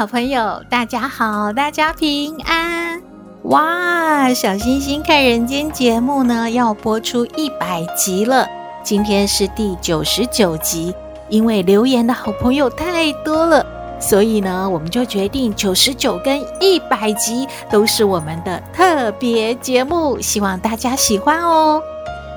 [0.00, 3.02] 好朋友，大家好，大家平安。
[3.42, 8.48] 哇，小星星看人间节目呢，要播出一百集了，
[8.82, 10.94] 今天是第九十九集。
[11.28, 13.66] 因为留言的好朋友太多了。
[14.00, 21.78] 所以呢，我们就决定九十九跟一百集都是我们的特别节目，希望大家喜欢哦。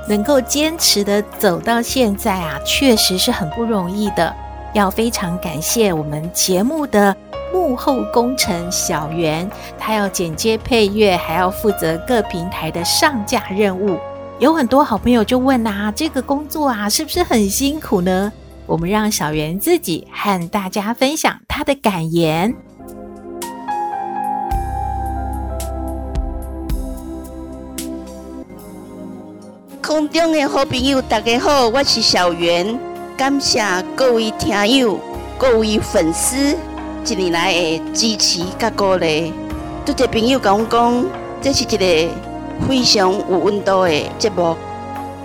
[0.09, 4.35] 能够坚持的走到现在啊，确实是很不容易的。
[4.73, 7.15] 要非常感谢我们节目的
[7.53, 13.99] 幕后功臣小圆，他要剪接配乐，还要负责各平台的上架任务。
[14.39, 18.33] 有很多好朋友就问啊，这个工作啊，是不是很辛苦呢？
[18.65, 22.55] 我们让小圆自己和大家分享他的感言。
[29.79, 32.79] 空中的好朋友，大家好，我是小圆。
[33.15, 33.61] 感谢
[33.95, 34.99] 各位听友、
[35.37, 36.57] 各位粉丝
[37.05, 39.33] 一年来的支持和鼓励。
[39.85, 41.05] 多谢朋友跟我讲，
[41.41, 42.13] 这是一个
[42.65, 44.55] 非常有温度的节目。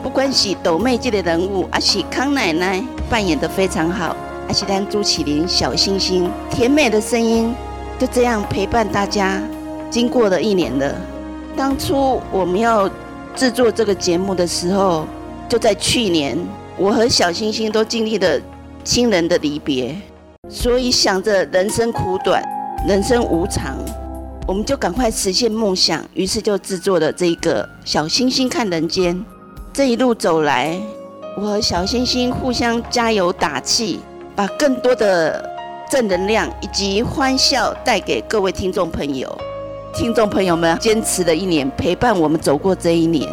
[0.03, 4.17] 不管是斗妹这个人物，还是康奶奶扮演得非常好，
[4.49, 7.55] 还是咱朱启林小星星甜美的声音，
[7.97, 9.41] 就这样陪伴大家，
[9.89, 10.93] 经过了一年了。
[11.57, 12.91] 当初我们要
[13.37, 15.07] 制作这个节目的时候，
[15.49, 16.37] 就在去年，
[16.77, 18.41] 我和小星星都经历了
[18.83, 19.95] 亲人的离别，
[20.49, 22.43] 所以想着人生苦短，
[22.87, 23.77] 人生无常，
[24.47, 29.23] 我们就赶快实现梦想，于是就制作了这个小星星看人间。
[29.75, 30.81] 这一路走来，
[31.37, 34.01] 我和小星星互相加油打气，
[34.35, 35.47] 把更多的
[35.91, 39.31] 正能量以及欢笑带给各位听众朋友。
[39.95, 43.29] 听众朋友们，坚持了一年，陪伴我们走过这一年，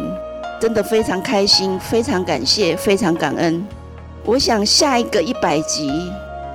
[0.60, 3.66] 真的非常开心，非常感谢，非常感恩。
[4.24, 5.90] 我想下一个一百集，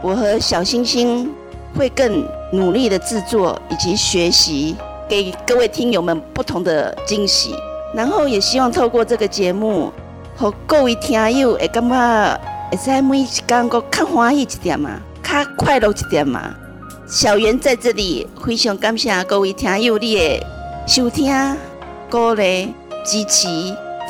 [0.02, 1.32] 我和小星星
[1.78, 4.76] 会更努力的制作以及学习，
[5.08, 7.56] 给各位听友们不同的惊喜。
[7.94, 9.92] 然后也希望透过这个节目，
[10.36, 12.40] 和各位听友会感觉，
[12.72, 14.90] 会使每一天个较欢喜一点嘛，
[15.22, 16.56] 较快乐一点嘛。
[17.08, 20.46] 小圆在这里非常感谢各位听友你的
[20.88, 21.34] 收听、
[22.10, 22.74] 鼓励、
[23.04, 23.48] 支持、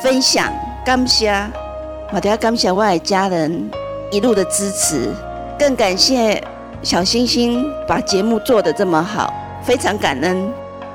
[0.00, 0.52] 分享，
[0.86, 1.34] 感谢，
[2.12, 3.68] 我都要感谢我的家人
[4.12, 5.10] 一路的支持，
[5.62, 6.42] 更感谢
[6.82, 10.52] 小星星把节目做得这么好，非常感恩。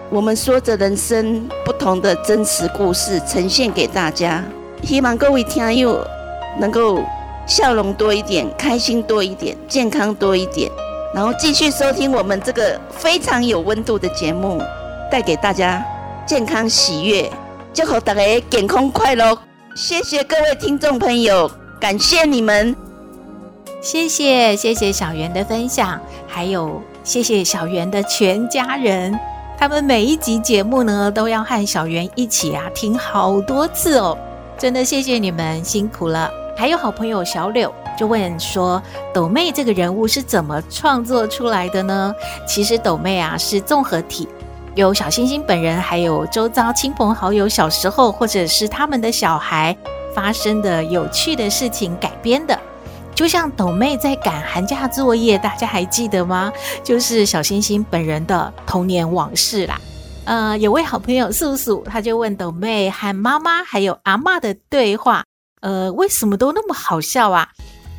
[0.09, 4.43] 我们说着人生不同的真实故事，呈现给大家。
[4.83, 6.05] 希望各位听友
[6.59, 6.99] 能够
[7.47, 10.69] 笑容多一点，开心多一点，健康多一点，
[11.15, 14.61] 然后继续收听我们这个非常有温度的节目，
[15.09, 15.81] 带给大家
[16.25, 17.31] 健康喜悦，
[17.73, 19.39] 祝福大家健康快乐。
[19.77, 21.49] 谢谢各位听众朋友，
[21.79, 22.75] 感谢你们，
[23.79, 29.17] 谢谢谢谢小圆的分享，还有谢谢小圆的全家人。
[29.57, 34.17] 他们每一集节目呢，都要和小圆一起啊听好多次哦，
[34.57, 36.29] 真的谢谢你们辛苦了。
[36.55, 38.81] 还有好朋友小柳就问说，
[39.13, 42.13] 斗妹这个人物是怎么创作出来的呢？
[42.47, 44.27] 其实斗妹啊是综合体，
[44.73, 49.75] 有小星星本人，还有周遭亲朋好友小时候或者是他们的小孩
[50.15, 52.59] 发生的有趣的事情改编的。
[53.17, 56.53] 就像斗妹在赶寒假作业，大家还记得吗？
[56.83, 59.81] 就是小星星本人的童年往事啦。
[60.25, 65.23] 呃，有位好朋友素素，他就问斗妹和妈妈还有阿嬷的对话，
[65.61, 67.49] 呃，为什么都那么好笑啊？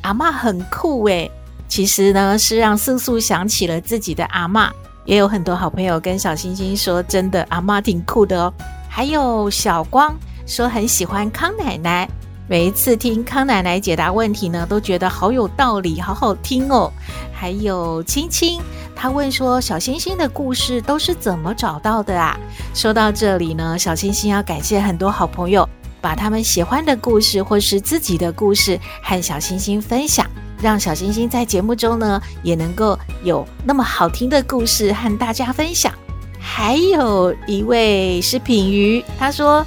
[0.02, 1.28] 阿嬷很酷诶。
[1.66, 4.70] 其实呢，是让素素想起了自己的阿嬷。
[5.04, 8.54] 也有很多好朋友跟小星星说，真的阿嬷挺酷的哦。
[8.88, 10.16] 还有小光
[10.46, 12.08] 说很喜欢康奶奶。
[12.50, 16.90] 每一次听康奶奶解答问题呢，都觉得好有道理，好好听哦。
[17.30, 18.58] 还有青青，
[18.96, 22.40] 她问说：“小星星的故事都是怎么找到的啊？”
[22.72, 25.68] 说到这里呢，小星星要感谢很多好朋友，
[26.00, 30.26] 把他们喜欢的故事或是自己的故事和小星星分享，
[30.62, 35.92] 让小星星在节目中呢也能够有那么好听的故事和大家分享。
[36.40, 39.66] 还有一位是品瑜，他说。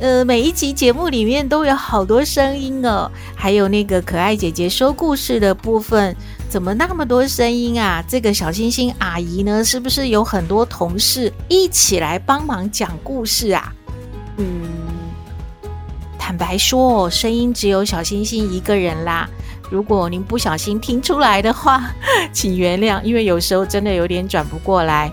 [0.00, 6.14] 呃，每一集节目里面都有好多声音哦，还有那个可爱姐姐说故事的部分，
[6.48, 8.04] 怎么那么多声音啊？
[8.06, 13.72] 这个小星星阿姨呢，是不是有很多同事一起来帮忙讲故事啊？
[14.36, 14.68] 嗯，
[16.16, 19.28] 坦白说，声音只有小星星一个人啦。
[19.68, 21.90] 如果您不小心听出来的话，
[22.32, 25.10] 请原谅，因为有时候真的有点转不过来。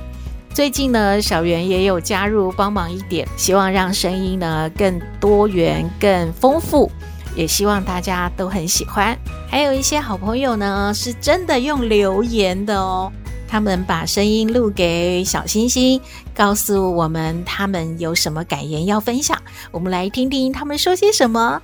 [0.56, 6.90] 最近呢，小圆也有加入帮忙一点，希望让声音呢更多元、更丰富，
[7.36, 9.18] 也希望大家都很喜欢。
[9.50, 13.12] 还有一些好朋友呢，是真的用留言的哦，
[13.50, 16.00] 他们把声音录给小星星，
[16.34, 19.38] 告诉我们他们有什么感言要分享。
[19.72, 21.62] 我们来听听他们说些什么。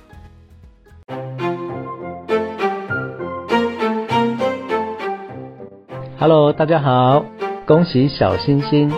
[6.18, 7.24] Hello，大家好。
[7.72, 8.92] 恭喜小星星，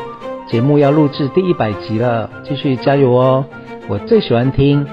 [0.49, 3.45] 节目要录制第一百集了，继续加油哦！
[3.87, 4.85] 我最喜欢听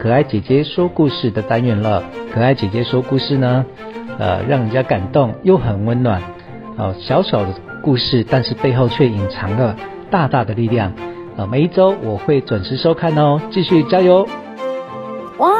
[0.00, 2.02] 可爱姐姐说故事的单元了。
[2.34, 3.64] 可爱姐姐说故事呢，
[4.18, 6.20] 呃，让人家感动又很温暖。
[6.76, 9.76] 哦，小小的故事，但是背后却隐藏了
[10.10, 10.92] 大大的力量。
[11.36, 14.26] 呃，每一周我会准时收看哦，继续加油！
[15.38, 15.52] 哇，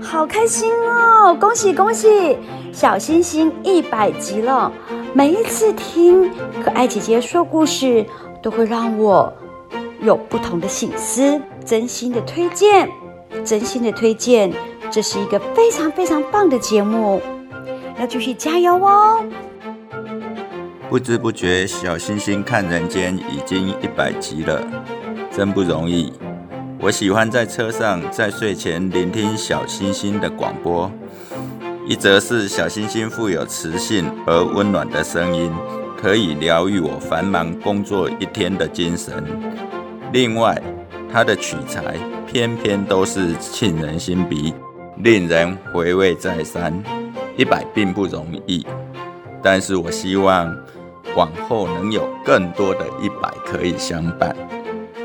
[0.00, 1.36] 好开心哦！
[1.38, 2.38] 恭喜恭喜，
[2.72, 4.72] 小星星一百集了。
[5.12, 6.30] 每一次听
[6.62, 8.06] 可爱姐姐说故事，
[8.40, 9.32] 都会让我
[10.02, 11.40] 有不同的心思。
[11.64, 12.88] 真心的推荐，
[13.44, 14.52] 真心的推荐，
[14.90, 17.20] 这是一个非常非常棒的节目，
[17.98, 19.24] 要继续加油哦！
[20.88, 24.62] 不知不觉，小星星看人间已经一百集了，
[25.30, 26.12] 真不容易。
[26.80, 30.90] 我喜欢在车上，在睡前聆听小星星的广播。
[31.86, 35.50] 一则是小星星富有磁性而温暖的声音，
[36.00, 39.24] 可以疗愈我繁忙工作一天的精神。
[40.12, 40.60] 另外，
[41.12, 41.96] 它的取材
[42.26, 44.54] 偏偏都是沁人心脾，
[44.98, 46.72] 令人回味再三。
[47.36, 48.64] 一百并不容易，
[49.42, 50.54] 但是我希望
[51.16, 54.36] 往后能有更多的一百可以相伴。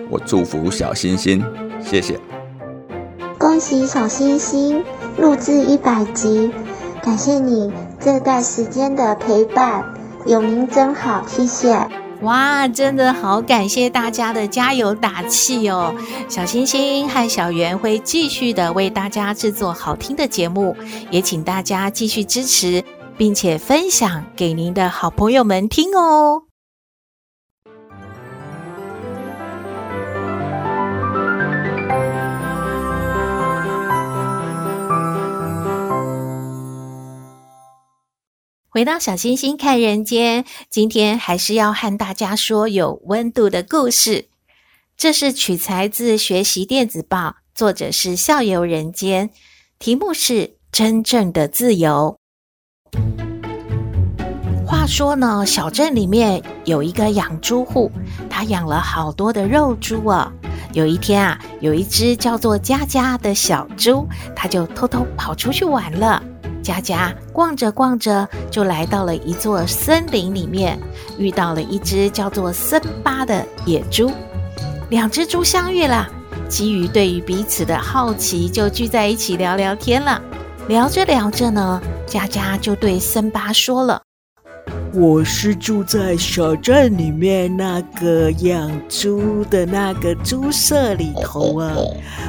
[0.10, 1.44] 我祝福小星星，
[1.82, 2.20] 谢谢。
[3.40, 4.84] 恭喜小星星
[5.18, 6.52] 录制一百集。
[7.06, 9.86] 感谢你这段时间的陪伴，
[10.26, 11.88] 有您真好，谢谢。
[12.22, 15.94] 哇，真的好感谢大家的加油打气哦！
[16.28, 20.76] 小星星和小圆会继续的为大家制作好听的节目，
[21.12, 22.84] 也请大家继续支持，
[23.16, 26.45] 并且分享给您的好朋友们听哦。
[38.76, 44.26] 回到小星星看人间，今天还是要和大家说有温度的故事。
[44.98, 47.18] 这是取材自《学习电子报》，
[47.56, 49.30] 作者是笑游人间，
[49.80, 50.34] 题目是
[50.74, 52.18] 《真正的自由》。
[54.68, 57.90] 话说呢，小镇里面有一个养猪户，
[58.30, 60.30] 他养了好多的肉猪啊。
[60.74, 64.06] 有一天啊，有一只叫做佳佳的小猪，
[64.36, 66.22] 它就偷偷跑出去玩了。
[66.66, 70.80] 佳佳逛着逛着，就来到了一座森林里面，
[71.20, 74.12] 遇到了一只叫做森巴的野猪。
[74.90, 76.10] 两只猪相遇了，
[76.50, 80.20] 基于对于彼此的好奇，就聚在一起聊聊天了。
[80.68, 84.02] 聊着聊着呢，佳佳就对森巴说了。
[84.96, 91.76] 我是住在小镇里面那个养猪的那个猪舍里头啊，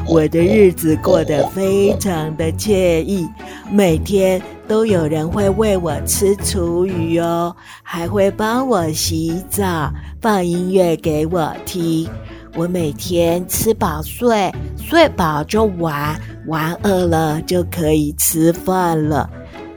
[0.08, 3.28] 我的日子过得非常的惬意，
[3.70, 7.54] 每天都有人会喂我吃厨余哦，
[7.84, 12.08] 还会帮我洗澡，放音乐给我听。
[12.56, 19.30] 我每天吃饱睡，睡饱就玩，玩饿了就可以吃饭了。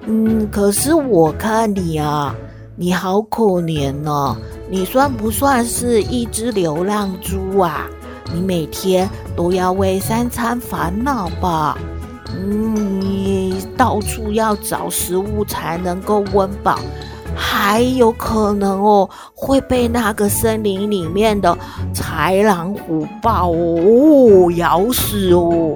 [0.07, 2.35] 嗯，可是我看你啊。
[2.81, 4.37] 你好可怜哦，
[4.69, 7.85] 你算不算是一只流浪猪啊？
[8.33, 11.77] 你每天都要为三餐烦恼吧？
[12.33, 16.79] 嗯，你到处要找食物才能够温饱，
[17.35, 21.57] 还有可能哦会被那个森林里面的
[21.93, 25.75] 豺狼虎豹哦咬死哦。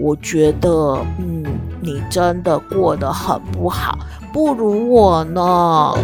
[0.00, 1.44] 我觉得，嗯，
[1.82, 3.98] 你真的过得很不好。
[4.32, 5.94] 不如我呢。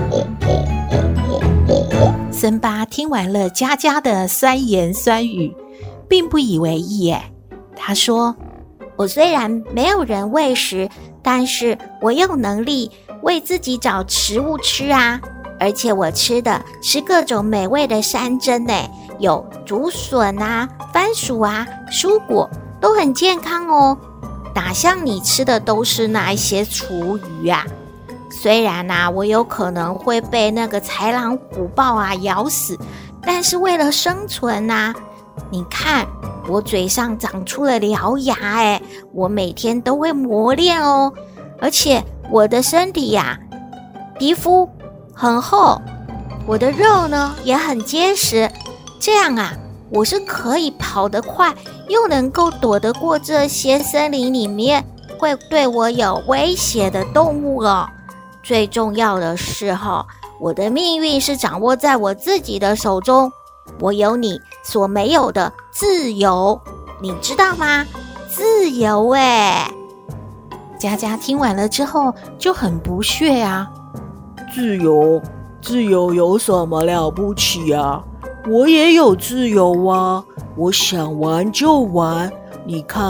[2.30, 5.54] 森巴听完了佳佳的酸言酸语，
[6.08, 7.10] 并不以为意。
[7.10, 7.30] 哎，
[7.76, 8.34] 他说
[8.96, 10.88] ：“我虽然没有人喂食，
[11.22, 12.90] 但是我有能力
[13.22, 15.20] 为自己找食物吃啊。
[15.60, 18.74] 而且我吃的是各种美味的山珍呢，
[19.20, 22.50] 有竹笋啊、番薯啊、蔬果
[22.80, 23.96] 都很健康哦。
[24.54, 27.64] 哪像你吃的都是那一些厨余啊？
[28.30, 32.78] 虽然呐，我有可能会被那个豺狼虎豹啊咬死，
[33.22, 34.92] 但是为了生存呐，
[35.50, 36.06] 你看
[36.48, 41.12] 我嘴上长出了獠牙，哎，我每天都会磨练哦，
[41.60, 43.38] 而且我的身体呀，
[44.18, 44.68] 皮肤
[45.14, 45.80] 很厚，
[46.46, 48.50] 我的肉呢也很结实，
[49.00, 49.52] 这样啊，
[49.90, 51.54] 我是可以跑得快，
[51.88, 54.84] 又能够躲得过这些森林里面
[55.18, 57.88] 会对我有威胁的动物了。
[58.44, 60.06] 最重要的是哈，
[60.38, 63.32] 我的命运是掌握在我自己的手中，
[63.80, 66.60] 我有你所没有的自由，
[67.00, 67.86] 你知道吗？
[68.28, 69.66] 自由哎！
[70.78, 73.70] 佳佳听完了之后就很不屑啊，
[74.54, 75.22] 自由，
[75.62, 78.04] 自由有什么了不起啊？
[78.46, 80.22] 我也有自由啊，
[80.54, 82.30] 我想玩就玩。
[82.66, 83.02] 你看，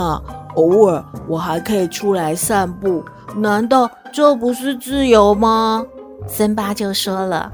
[0.55, 3.03] 偶尔我还可以出来散步，
[3.35, 5.85] 难道这不是自由吗？
[6.25, 7.51] 森巴就说了：“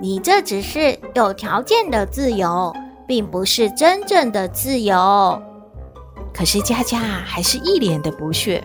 [0.00, 2.72] 你这只是有条件的自由，
[3.04, 5.42] 并不是真正的自由。”
[6.32, 8.62] 可是佳佳还是一脸的不屑。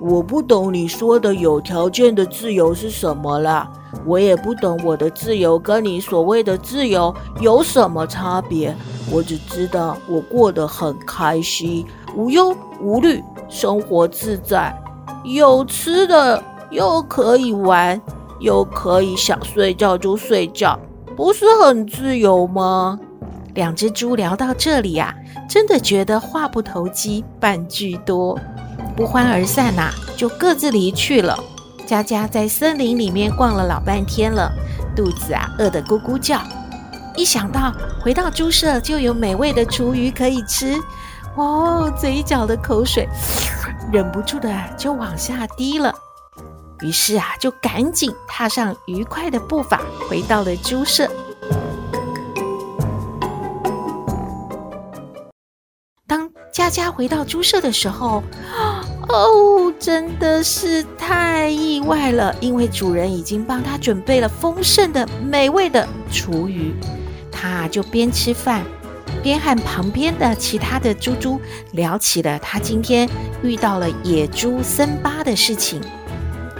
[0.00, 3.68] 我不懂你说的有条件的自由是什么啦，
[4.04, 8.72] 我也不懂我的自由跟你所谓的自由有什么差别。
[9.10, 11.84] 我只知道我过得很开心，
[12.14, 14.72] 无忧无虑，生活自在。
[15.26, 16.40] 有吃的，
[16.70, 18.00] 又可以玩，
[18.38, 20.78] 又可以想睡觉就睡觉，
[21.16, 22.96] 不是很自由吗？
[23.54, 25.12] 两只猪聊到这里啊，
[25.48, 28.38] 真的觉得话不投机半句多，
[28.94, 31.36] 不欢而散呐、啊，就各自离去了。
[31.84, 34.52] 佳佳在森林里面逛了老半天了，
[34.94, 36.40] 肚子啊饿得咕咕叫，
[37.16, 40.76] 一想到回到猪舍就有美味的厨余可以吃，
[41.34, 43.08] 哦，嘴角的口水。
[43.92, 45.94] 忍不住的就往下滴了，
[46.80, 51.08] 于是啊，就赶紧踏上愉快的步伐，回到了猪舍。
[56.06, 58.22] 当佳佳回到猪舍的时候，
[59.08, 66.74] 哦，真的是太意外了，因为主人已经帮他准备了丰盛的、美味的厨余，
[67.30, 68.64] 他就边吃饭。
[69.22, 71.40] 边和旁边的其他的猪猪
[71.72, 73.08] 聊起了他今天
[73.42, 75.80] 遇到了野猪森巴的事情，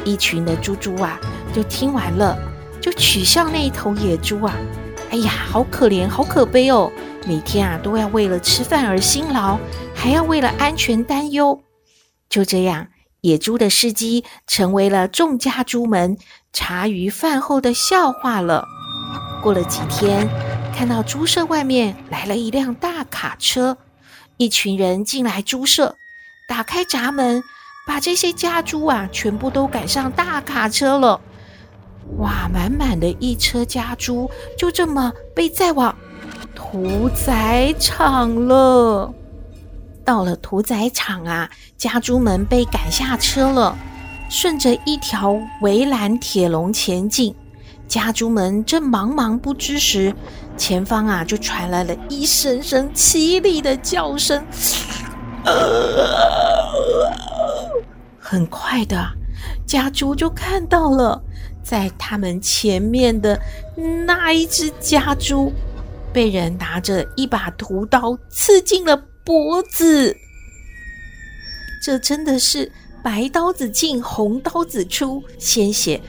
[0.05, 1.21] 一群的猪猪啊，
[1.55, 2.37] 就听完了，
[2.81, 4.55] 就取笑那一头野猪啊，
[5.11, 6.91] 哎呀，好可怜，好可悲哦，
[7.27, 9.59] 每天啊都要为了吃饭而辛劳，
[9.95, 11.63] 还要为了安全担忧。
[12.29, 12.89] 就这样，
[13.23, 16.17] 野猪的事迹成为了众家猪们
[16.53, 18.65] 茶余饭后的笑话了。
[19.43, 20.29] 过了几天。
[20.77, 23.79] 看到猪舍外面来了一辆大卡车，
[24.37, 25.97] 一群人进来猪舍，
[26.47, 27.43] 打开闸门，
[27.87, 31.19] 把这些家猪啊全部都赶上大卡车了。
[32.19, 35.97] 哇，满满的一车家猪就这么被载往
[36.55, 39.11] 屠宰场了。
[40.05, 43.75] 到了屠宰场啊，家猪们被赶下车了，
[44.29, 47.35] 顺着一条围栏铁笼前进。
[47.89, 50.13] 家猪们正茫茫不知时，
[50.57, 54.45] 前方啊就传来了一声声凄厉的叫声。
[58.19, 59.07] 很快的，
[59.67, 61.23] 家猪就看到了，
[61.63, 63.41] 在他们前面的
[64.05, 65.53] 那一只家猪，
[66.13, 70.17] 被人拿着一把屠刀刺进了脖子。
[71.85, 76.01] 这真的是白刀子进红刀子出，鲜血。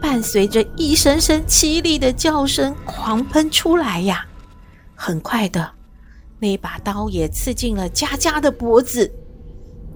[0.00, 4.24] 伴随着一声声凄厉的叫声，狂喷出来呀！
[4.94, 5.70] 很快的，
[6.38, 9.10] 那把刀也刺进了佳佳的脖子。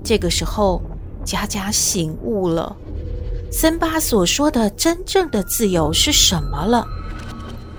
[0.03, 0.83] 这个时候，
[1.25, 2.77] 佳佳醒悟了，
[3.51, 6.87] 森巴所说的真正的自由是什么了。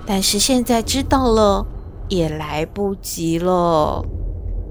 [0.05, 1.65] 但是现在知道了，
[2.09, 4.03] 也来不及了。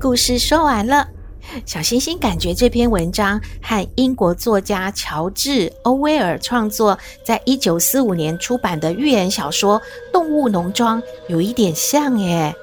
[0.00, 1.08] 故事说完了。
[1.66, 9.80] 小星星感觉这篇文章和英国作家乔治·欧威尔创作在一九四五年出版的寓言小说
[10.12, 12.54] 《动物农庄》有一点像耶。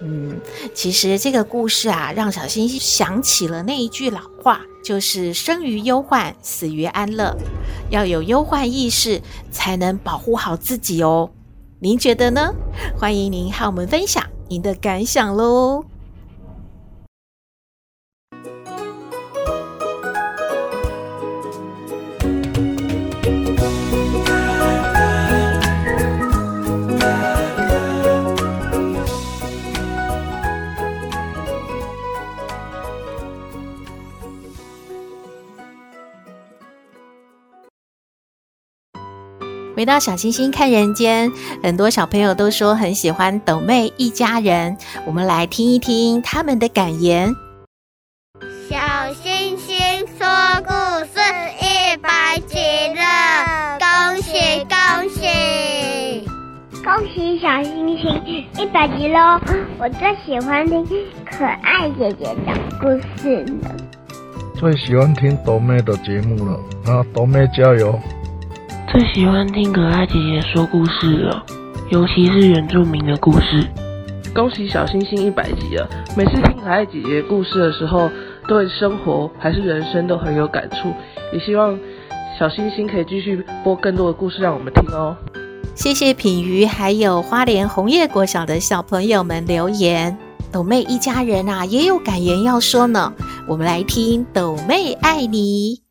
[0.00, 0.38] 嗯，
[0.72, 7.36] 其实这个故事啊，让小星星想起了那一句老话，就是“生于忧患，死于安乐”。
[7.90, 9.20] 要有忧患意识，
[9.50, 11.28] 才能保护好自己哦。
[11.80, 12.54] 您觉得呢？
[12.96, 15.87] 欢迎您和我们分享您的感想喽。
[39.78, 41.30] 回到小星星看人间，
[41.62, 44.76] 很多小朋友都说很喜欢抖妹一家人。
[45.06, 47.32] 我们来听一听他们的感言。
[48.68, 48.76] 小
[49.22, 49.78] 星星
[50.18, 50.26] 说
[50.66, 50.72] 故
[51.04, 51.20] 事
[51.60, 52.58] 一百集
[52.96, 56.28] 了，恭喜恭喜！
[56.82, 58.20] 恭喜小星星
[58.58, 59.40] 一百集喽！
[59.78, 60.84] 我最喜欢听
[61.24, 63.76] 可爱姐姐讲故事了，
[64.56, 66.92] 最喜欢听抖妹的节目了。
[66.92, 67.96] 啊，抖妹加油！
[68.90, 71.44] 最喜欢听可爱姐姐说故事了，
[71.90, 73.62] 尤其是原住民的故事。
[74.34, 75.86] 恭喜小星星一百集了！
[76.16, 78.10] 每次听可爱姐姐故事的时候，
[78.46, 80.90] 对生活还是人生都很有感触。
[81.34, 81.78] 也希望
[82.38, 85.14] 小星星可以继续播更多的故事让我们听哦。
[85.74, 90.16] 谢谢品瑜，还有花莲红叶国小的小朋友们留言。
[90.50, 93.12] 斗妹一家人啊，也有感言要说呢。
[93.46, 95.87] 我们来听斗妹爱你。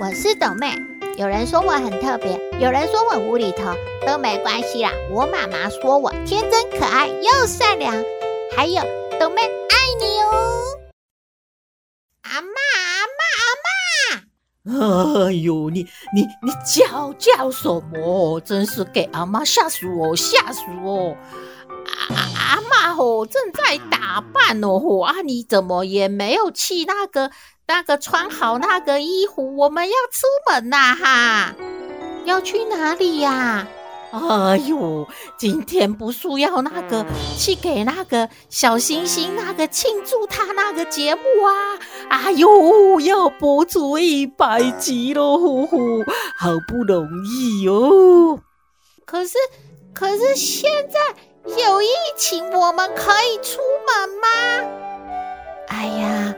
[0.00, 0.72] 我是豆妹，
[1.18, 3.74] 有人说我很特别，有人说我无厘头，
[4.06, 4.90] 都没关系啦。
[5.10, 7.94] 我妈妈说我天真可爱又善良，
[8.56, 8.82] 还有
[9.20, 10.78] 豆妹爱你哦。
[12.22, 12.48] 阿妈，
[12.96, 13.04] 阿
[14.72, 15.26] 妈，阿妈！
[15.26, 18.40] 哎呦，你你你叫叫什么？
[18.40, 21.14] 真是给阿妈吓死我，吓死我！
[22.50, 27.30] 阿妈哦，正在打扮哦，啊，你怎么也没有去那个？
[27.68, 30.92] 那个穿好那个衣服，我们要出门呐！
[30.96, 31.54] 哈，
[32.24, 33.64] 要去哪里呀？
[34.10, 35.06] 哎呦，
[35.38, 37.06] 今天不是要那个
[37.38, 41.78] 去给那个小星星那个庆祝他那个节目啊！
[42.08, 46.04] 哎呦，要播出一百集喽，呼呼，
[46.36, 48.40] 好不容易哟。
[49.06, 49.38] 可是，
[49.94, 50.98] 可是现在
[51.46, 54.28] 有疫情，我们可以出门吗？
[55.68, 56.34] 哎呀！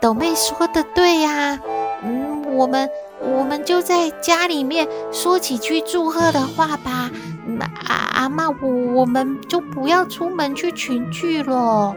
[0.00, 1.58] 斗妹说的对呀、
[2.02, 2.88] 嗯，我们
[3.20, 7.10] 我们就在家里面说几句祝贺的话吧。
[7.46, 11.94] 嗯、啊阿妈，我我们就不要出门去群聚了。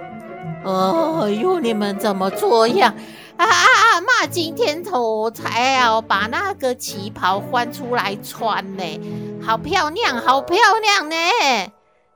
[0.64, 2.94] 哎呦，你们怎么这样？
[3.38, 9.02] 啊啊阿妈，今天头才要把那个旗袍换出来穿呢，
[9.46, 11.16] 好漂亮，好漂亮呢。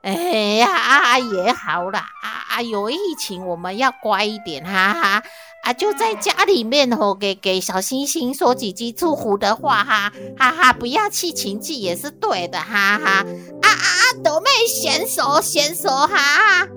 [0.04, 0.12] 哎
[0.60, 5.24] 呀，啊也好啦，啊啊有疫情，我们要乖一点，哈哈。
[5.64, 13.12] 啊，就在家里面吼，给给小星星说几句祝福的话哈，哈哈，不要去群聚也是对的，哈哈。
[13.12, 13.26] 啊
[13.62, 16.68] 啊啊，斗妹选手选手哈。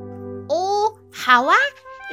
[0.49, 1.57] 哦，好啊，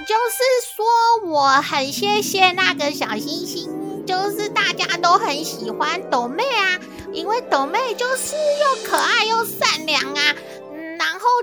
[0.07, 6.79] 就是说我很谢谢那个小星星，就是大家都很喜欢斗妹啊，
[7.11, 9.72] 因为斗妹就是又可爱又善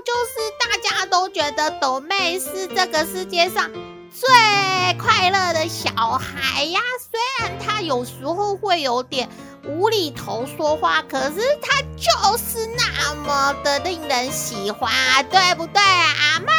[0.05, 3.69] 就是大家都觉得抖妹是这个世界上。
[4.13, 4.27] 最
[4.99, 9.29] 快乐的小孩呀，虽然她有时候会有点
[9.65, 14.91] 无厘头说话，可是她就是那么的令人喜欢，
[15.29, 16.51] 对不对啊，阿妈？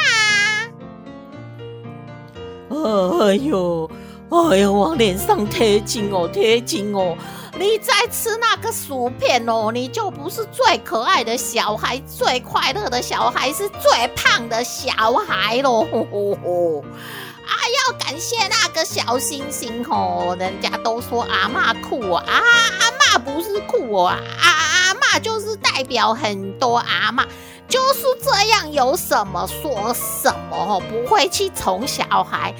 [3.26, 3.90] 哎呦，
[4.30, 7.14] 哎呦，往脸上贴金哦，贴金哦！
[7.62, 14.92] 你在吃那个薯片哦，你就不是最可爱的小孩，最快乐的小孩是最胖的小
[15.24, 15.82] 孩喽。
[15.82, 16.84] 呵呵呵
[17.46, 17.54] 啊，
[17.86, 20.36] 要感谢那个小星星哦！
[20.40, 27.24] 人家都说阿嬷酷啊，阿嬷不是酷哦，啊阿嬷就是代表很多阿嬷，
[27.68, 32.52] 就是这样，有什么说什么哦，不会去宠小孩。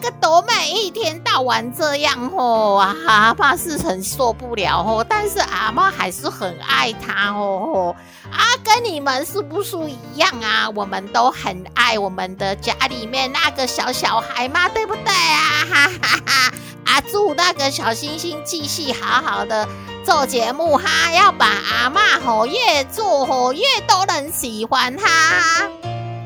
[0.00, 7.94] 个斗妹一天到晚这样吼，啊，阿妈是很受不了吼，但是阿妈还是很爱她哦。
[8.32, 10.68] 啊，跟你们是不是一样啊？
[10.74, 15.66] 我们都很爱我们的家里面那个小小孩嘛，对不对啊？
[15.70, 16.52] 哈哈哈！
[16.84, 19.68] 啊，祝那个小星星继续好好的
[20.04, 25.68] 做节目哈，要把阿妈吼越做吼越多人喜欢哈。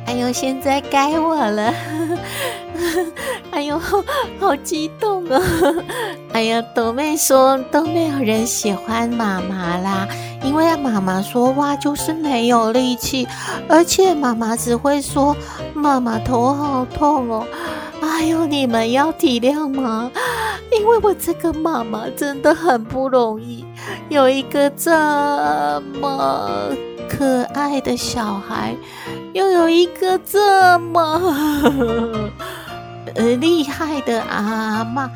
[0.06, 1.72] 哎呦，现在该我了。
[3.50, 3.80] 哎呦，
[4.40, 5.40] 好激动啊！
[6.32, 10.06] 哎呀，朵妹说都没有人喜欢妈妈啦，
[10.42, 13.26] 因为妈妈说话就是没有力气，
[13.68, 15.36] 而且妈妈只会说
[15.72, 17.46] 妈妈头好痛哦。
[18.00, 20.10] 哎呦，你们要体谅吗？
[20.78, 23.64] 因为我这个妈妈真的很不容易，
[24.08, 24.90] 有一个这
[26.00, 26.70] 么
[27.08, 28.74] 可爱的小孩，
[29.32, 32.30] 又有一个这么。
[33.16, 35.08] 呃，厉害的阿嬷，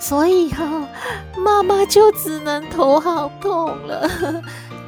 [0.00, 0.86] 所以哈、哦，
[1.36, 4.08] 妈妈就只能头好痛了。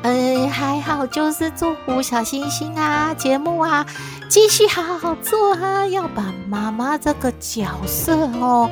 [0.03, 3.85] 嗯， 还好，就是祝福小星星啊，节目啊，
[4.29, 8.71] 继续好好做啊，要把妈妈这个角色哦，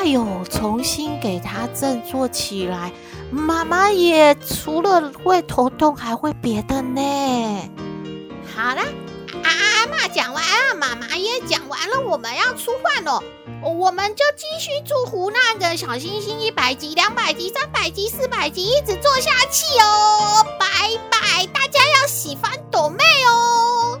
[0.00, 2.90] 哎呦，重新给他振作起来。
[3.30, 7.70] 妈妈也除了会头痛，还会别的呢。
[8.56, 8.80] 好了，
[9.44, 13.22] 阿嬷讲完了，妈妈也讲完了，我们要出发喽。
[13.62, 20.46] 我们就继续祝福那个小星星一百集、两百集、三百集、四百集，一直做下去哦。
[20.58, 20.66] 拜
[21.10, 24.00] 拜，大家要喜欢朵妹哦。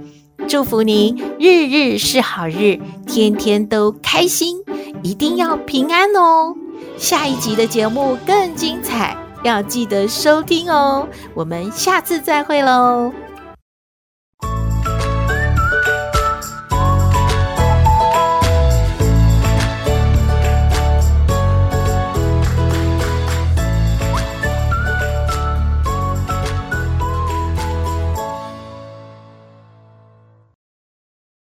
[0.47, 4.57] 祝福您日日是好日，天天都开心，
[5.01, 6.55] 一定要平安哦！
[6.97, 11.07] 下一集的节目更精彩，要记得收听哦！
[11.33, 13.13] 我们下次再会喽。